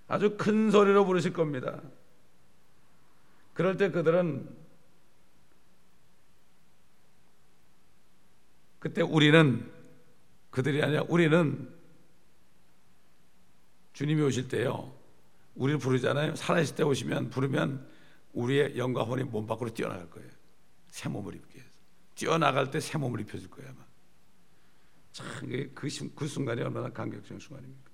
[0.09, 1.81] 아주 큰 소리로 부르실 겁니다.
[3.52, 4.48] 그럴 때 그들은
[8.78, 9.70] 그때 우리는
[10.50, 11.72] 그들이 아니라 우리는
[13.92, 14.92] 주님이 오실 때요.
[15.54, 16.34] 우리를 부르잖아요.
[16.34, 17.86] 살아있을 때 오시면 부르면
[18.32, 20.30] 우리의 영과 혼이 몸 밖으로 뛰어나갈 거예요.
[20.88, 21.70] 새 몸을 입게 해서.
[22.14, 23.70] 뛰어나갈 때 새 몸을 입혀줄 거예요.
[23.70, 23.86] 아마.
[25.12, 25.26] 참,
[25.74, 27.90] 그, 그 순간이 얼마나 감격적인 순간입니까?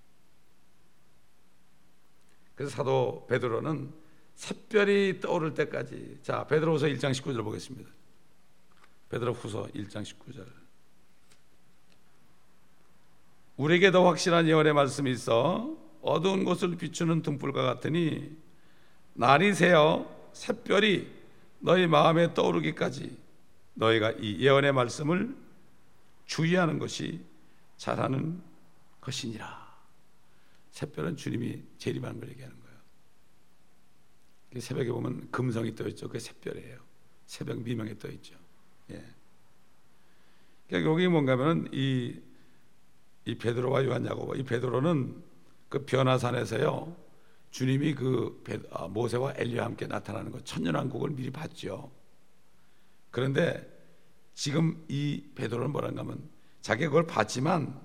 [2.54, 3.92] 그래서 사도 베드로는
[4.38, 7.90] 샛별이 떠오를 때까지 자 베드로후서 1장 19절 보겠습니다.
[9.08, 10.46] 베드로후서 1장 19절
[13.56, 18.36] 우리에게 더 확실한 예언의 말씀이 있어 어두운 곳을 비추는 등불과 같으니
[19.14, 21.10] 날이 새어 샛별이
[21.58, 23.18] 너희 마음에 떠오르기까지
[23.74, 25.36] 너희가 이 예언의 말씀을
[26.26, 27.24] 주의하는 것이
[27.76, 28.40] 잘하는
[29.00, 29.66] 것이니라.
[30.70, 32.67] 새별은 주님이 재림하는 걸 얘기하는 거예요.
[34.58, 36.06] 새벽에 보면 금성이 떠 있죠.
[36.06, 36.78] 그게 새별이에요.
[37.26, 38.34] 새벽 미명에 떠 있죠.
[38.90, 39.04] 예.
[40.66, 42.20] 그러니까 여기 뭔가면 이,
[43.26, 45.22] 이 베드로와 요한 야고보, 이 베드로는
[45.68, 46.96] 그 변화산에서요.
[47.50, 51.90] 주님이 그 아, 모세와 엘리와 함께 나타나는 거 천년왕국을 미리 봤죠.
[53.10, 53.66] 그런데
[54.34, 56.28] 지금 이 베드로는 뭐란가 하면
[56.60, 57.80] 자기가 그걸 봤지만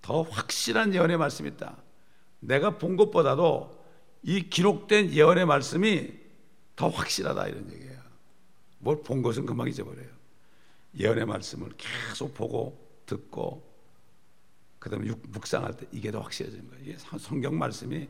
[0.00, 1.76] 더 확실한 예언의 말씀이 있다.
[2.40, 3.83] 내가 본 것보다도
[4.24, 6.12] 이 기록된 예언의 말씀이
[6.76, 8.02] 더 확실하다 이런 얘기예요.
[8.78, 10.08] 뭘 본 것은 금방 잊어버려요.
[10.98, 13.62] 예언의 말씀을 계속 보고 듣고
[14.78, 16.82] 그다음에 묵상할 때 이게 더 확실해지는 거예요.
[16.84, 18.08] 이게 성경 말씀이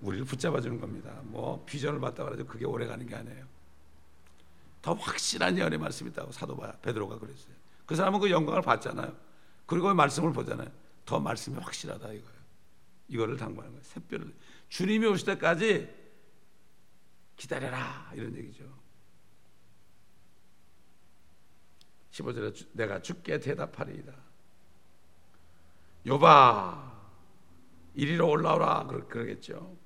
[0.00, 1.20] 우리를 붙잡아 주는 겁니다.
[1.24, 3.46] 뭐 비전을 받다 그래도 그게 오래 가는 게 아니에요.
[4.80, 7.54] 더 확실한 예언의 말씀이 있다고 사도 베드로가 그랬어요.
[7.86, 9.14] 그 사람은 그 영광을 봤잖아요.
[9.66, 10.68] 그리고 말씀을 보잖아요.
[11.04, 12.42] 더 말씀이 확실하다 이거예요.
[13.08, 13.84] 이거를 당부하는 거예요.
[13.84, 14.32] 샛별을
[14.72, 15.86] 주님이 오실 때까지
[17.36, 18.64] 기다려라 이런 얘기죠.
[22.10, 24.14] 15절에 내가 죽게 대답하리이다.
[26.06, 26.90] 요바
[27.96, 29.76] 이리로 올라오라 그러 겠죠.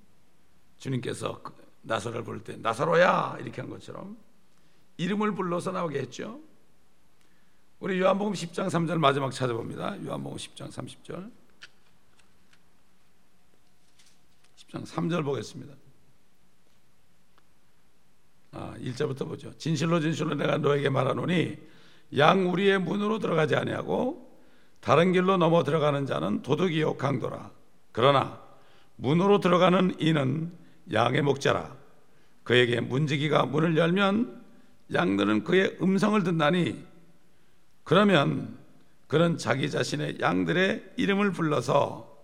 [0.77, 4.16] 주님께서 그 나사로를 부를 때 나사로야 이렇게 한 것처럼
[4.99, 6.40] 이름을 불러서 나오게 했죠.
[7.81, 10.05] 우리 요한복음 10장 3절 마지막 찾아봅니다.
[10.05, 11.45] 요한복음 10장 30절.
[14.68, 15.74] 10장 3절 보겠습니다.
[18.52, 19.52] 아, 1절부터 보죠.
[19.59, 21.59] 진실로 진실로 내가 너에게 말하노니
[22.16, 24.26] 양 우리의 문으로 들어가지 아니하고
[24.80, 27.51] 다른 길로 넘어 들어가는 자는 도둑이요 강도라.
[27.93, 28.41] 그러나
[28.97, 30.53] 문으로 들어가는 이는
[30.93, 31.76] 양의 목자라.
[32.45, 34.45] 그에게 문지기가 문을 열면
[34.93, 36.84] 양들은 그의 음성을 듣나니
[37.82, 38.57] 그러면
[39.09, 42.16] 그는 자기 자신의 양들의 이름을 불러서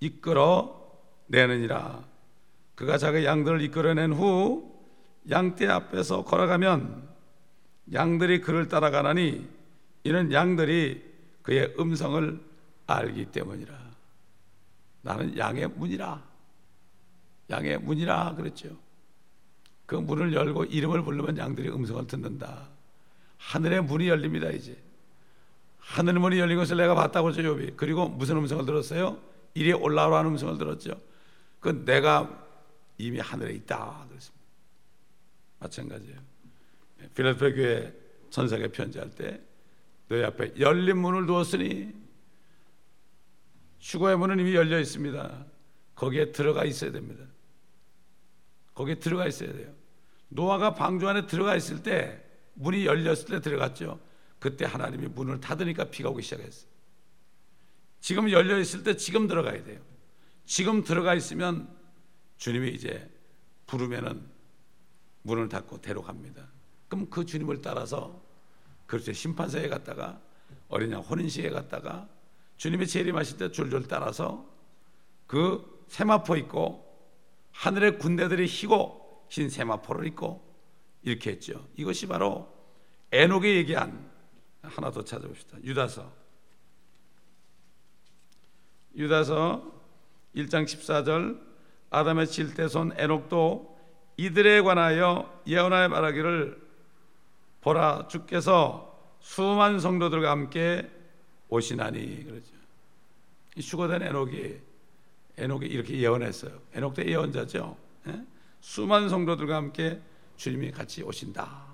[0.00, 0.79] 이끌어
[1.30, 2.04] 내느니라.
[2.74, 4.70] 그가 자기 양들을 이끌어낸 후
[5.30, 7.08] 양떼 앞에서 걸어가면
[7.92, 9.48] 양들이 그를 따라가나니
[10.04, 11.02] 이는 양들이
[11.42, 12.40] 그의 음성을
[12.86, 13.74] 알기 때문이라.
[15.02, 16.22] 나는 양의 문이라.
[17.50, 18.68] 양의 문이라 그랬죠.
[19.86, 22.68] 그 문을 열고 이름을 부르면 양들이 음성을 듣는다.
[23.38, 24.76] 하늘의 문이 열립니다, 이제.
[25.78, 27.76] 하늘 문이 열린 것을 내가 봤다고 그러죠 욥이.
[27.76, 29.18] 그리고 무슨 음성을 들었어요?
[29.54, 31.09] 이리 올라오라는 음성을 들었죠.
[31.60, 32.46] 그 내가
[32.98, 34.46] 이미 하늘에 있다 그랬습니다.
[35.58, 36.18] 마찬가지예요.
[37.14, 37.94] 필라델피아 교회
[38.30, 39.40] 천사가 편지할 때
[40.08, 41.94] 너희 앞에 열린 문을 두었으니
[43.80, 45.46] 휴거의 문은 이미 열려 있습니다.
[45.94, 47.24] 거기에 들어가 있어야 됩니다.
[48.74, 49.72] 거기에 들어가 있어야 돼요.
[50.28, 52.22] 노아가 방주 안에 들어가 있을 때
[52.54, 54.00] 문이 열렸을 때 들어갔죠.
[54.38, 56.70] 그때 하나님이 문을 닫으니까 비가 오기 시작했어요.
[58.00, 59.80] 지금 열려 있을 때 지금 들어가야 돼요.
[60.50, 61.72] 지금 들어가 있으면
[62.38, 63.08] 주님이 이제
[63.68, 64.28] 부르면은
[65.22, 66.44] 문을 닫고 데려갑니다.
[66.88, 68.20] 그럼 그 주님을 따라서
[68.88, 69.12] 그렇죠.
[69.12, 70.20] 심판서에 갔다가
[70.66, 72.08] 어린 양 혼인식에 갔다가
[72.56, 74.44] 주님이 재림하실 때 줄줄 따라서
[75.28, 76.84] 그 세마포 있고
[77.52, 80.44] 하늘의 군대들이 희고 흰 세마포를 입고
[81.02, 81.68] 이렇게 했죠.
[81.76, 82.52] 이것이 바로
[83.12, 84.10] 에녹이 얘기한
[84.62, 85.62] 하나 더 찾아봅시다.
[85.62, 86.12] 유다서
[88.96, 89.79] 유다서
[90.34, 91.40] 1장 14절
[91.90, 93.78] 아담의 칠대손 에녹도
[94.16, 96.70] 이들에 관하여 예언하여 말하기를
[97.60, 100.90] 보라 주께서 수많은 성도들과 함께
[101.48, 102.52] 오시나니 그러죠.
[103.58, 104.60] 휴거된 에녹이
[105.36, 106.60] 에녹이 이렇게 예언했어요.
[106.74, 107.76] 에녹도 예언자죠.
[108.08, 108.24] 예?
[108.60, 110.00] 수많은 성도들과 함께
[110.36, 111.66] 주님이 같이 오신다.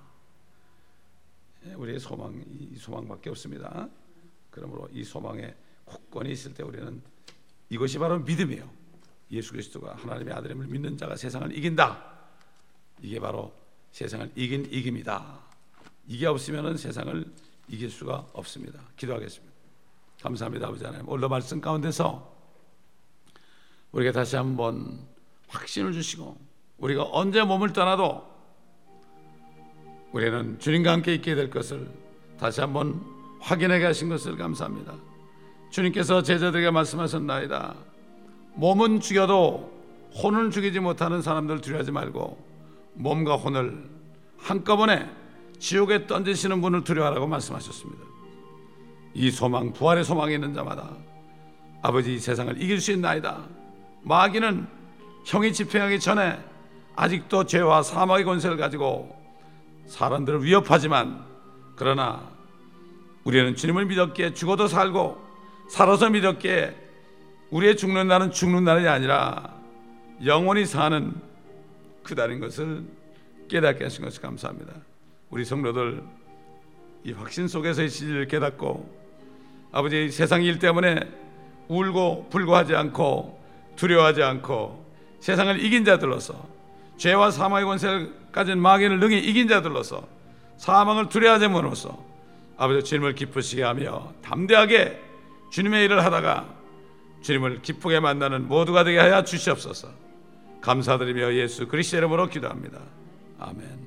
[1.67, 1.75] 예?
[1.75, 3.89] 우리의 소망 이 소망밖에 없습니다.
[4.51, 5.55] 그러므로 이 소망에
[5.85, 7.03] 굳건히 있을 때 우리는
[7.71, 8.69] 이것이 바로 믿음이에요.
[9.33, 12.17] 예수 그리스도가 하나님의 아들임을 믿는 자가 세상을 이긴다.
[13.03, 13.53] 이게 바로
[13.91, 15.41] 세상을 이긴 이김이다.
[16.09, 17.25] 이게 없으면 세상을
[17.69, 18.81] 이길 수가 없습니다.
[18.97, 19.55] 기도하겠습니다.
[20.23, 21.09] 감사합니다, 아버지 하나님.
[21.09, 22.35] 오늘 말씀 가운데서
[23.93, 24.99] 우리가 다시 한번
[25.49, 26.37] 확신을 주시고
[26.79, 28.37] 우리가 언제 몸을 떠나도
[30.13, 31.91] 우리는 주님과 함께 있게 될 것을
[32.39, 33.05] 다시 한번
[33.41, 34.95] 확인하게 하신 것을 감사합니다.
[35.71, 37.75] 주님께서 제자들에게 말씀하셨나이다.
[38.55, 39.73] 몸은 죽여도
[40.23, 42.43] 혼을 죽이지 못하는 사람들 두려워하지 말고
[42.95, 43.85] 몸과 혼을
[44.39, 45.09] 한꺼번에
[45.59, 48.03] 지옥에 던지시는 분을 두려워하라고 말씀하셨습니다.
[49.15, 50.91] 이 소망, 부활의 소망이 있는 자마다
[51.83, 53.45] 아버지 이 세상을 이길 수 있나이다.
[54.03, 54.67] 마귀는
[55.25, 56.39] 형이 집행하기 전에
[56.95, 59.15] 아직도 죄와 사망의 권세를 가지고
[59.87, 61.25] 사람들을 위협하지만
[61.77, 62.31] 그러나
[63.25, 65.26] 우리는 주님을 믿었기에 죽어도 살고
[65.69, 66.75] 살아서 믿었기에
[67.51, 69.55] 우리의 죽는 날은 죽는 날이 아니라
[70.25, 71.13] 영원히 사는
[72.03, 72.85] 그날인 것을
[73.49, 74.73] 깨닫게 하신 것을 감사합니다.
[75.31, 76.03] 우리 성도들
[77.05, 79.07] 이 확신 속에서의 진리를 깨닫고
[79.73, 81.01] 아버지 세상 일 때문에
[81.69, 83.41] 울고 불고하지 않고
[83.77, 84.85] 두려워하지 않고
[85.21, 86.49] 세상을 이긴 자들로서
[86.97, 90.07] 죄와 사망의 권세를 가진 마귀를 능히 이긴 자들로서
[90.57, 92.03] 사망을 두려워하지 못으로써
[92.57, 95.06] 아버지 주님을 기쁘시게 하며 담대하게
[95.57, 96.55] 주님의 일을 하다가
[97.23, 99.89] 주님을 기쁘게 만나는 모두가 되게 하여 주시옵소서.
[100.61, 102.79] 감사드리며 예수 그리스도 이름으로 기도합니다.
[103.39, 103.86] 아멘.